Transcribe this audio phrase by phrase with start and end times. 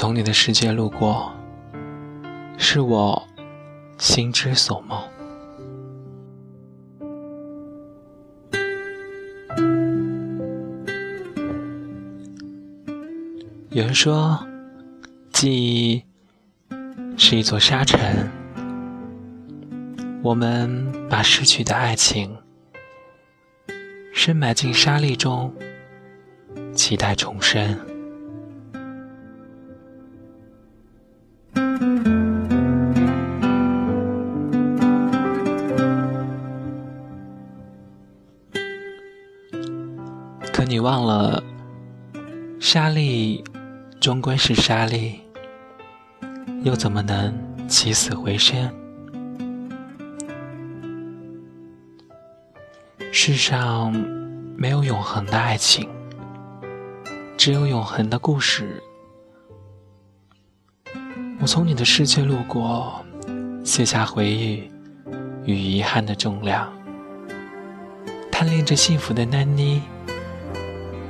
[0.00, 1.30] 从你的世界路过，
[2.56, 3.22] 是我
[3.98, 4.98] 心之所梦。
[13.68, 14.42] 有人说，
[15.34, 16.02] 记忆
[17.18, 18.26] 是一座沙尘，
[20.22, 22.34] 我们把失去的爱情
[24.14, 25.52] 深埋进沙砾中，
[26.72, 27.78] 期待重生。
[40.52, 41.42] 可你忘了，
[42.58, 43.42] 沙砾。
[44.00, 45.20] 终归是沙砾，
[46.62, 47.34] 又怎么能
[47.68, 48.72] 起死回生？
[53.12, 53.92] 世上
[54.56, 55.86] 没有永恒的爱情，
[57.36, 58.82] 只有永恒的故事。
[61.40, 63.04] 我从你的世界路过，
[63.64, 64.70] 卸下回忆
[65.44, 66.70] 与遗憾的重量，
[68.30, 69.82] 贪恋着幸福的南妮，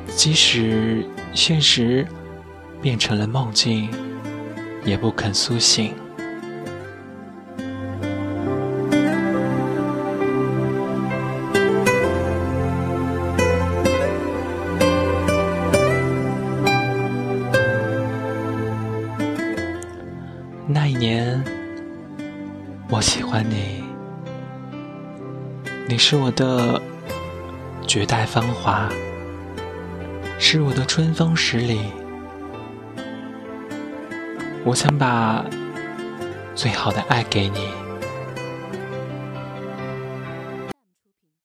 [0.07, 2.07] 即使现实。
[2.83, 3.91] 变成了梦境，
[4.87, 5.93] 也不肯苏醒。
[20.73, 21.43] 那一年，
[22.89, 23.83] 我喜欢你，
[25.89, 26.81] 你是我的
[27.89, 28.89] 绝代芳华，
[30.39, 31.81] 是我的春风十里。
[34.65, 35.45] 我想把
[36.55, 37.90] 最好的爱给你。